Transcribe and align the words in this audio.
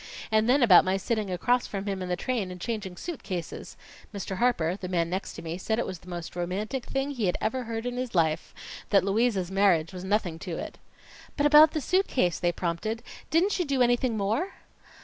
And 0.31 0.49
then 0.49 0.63
about 0.63 0.83
my 0.83 0.97
sitting 0.97 1.29
across 1.29 1.67
from 1.67 1.85
him 1.85 2.01
in 2.01 2.09
the 2.09 2.15
train 2.15 2.49
and 2.49 2.59
changing 2.59 2.97
suit 2.97 3.21
cases. 3.21 3.77
Mr. 4.11 4.37
Harper 4.37 4.75
the 4.75 4.87
man 4.87 5.11
next 5.11 5.33
to 5.33 5.43
me 5.43 5.59
said 5.59 5.77
it 5.77 5.85
was 5.85 5.99
the 5.99 6.09
most 6.09 6.35
romantic 6.35 6.87
thing 6.87 7.11
he'd 7.11 7.37
ever 7.39 7.65
heard 7.65 7.85
in 7.85 7.97
his 7.97 8.15
life; 8.15 8.51
that 8.89 9.03
Louise's 9.03 9.51
marriage 9.51 9.93
was 9.93 10.03
nothing 10.03 10.39
to 10.39 10.57
it." 10.57 10.79
"But 11.37 11.45
about 11.45 11.73
the 11.73 11.81
suit 11.81 12.07
case," 12.07 12.39
they 12.39 12.51
prompted. 12.51 13.03
"Didn't 13.29 13.59
you 13.59 13.65
do 13.65 13.83
anything 13.83 14.17
more?" 14.17 14.53